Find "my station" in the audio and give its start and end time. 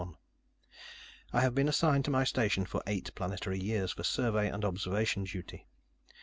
2.11-2.65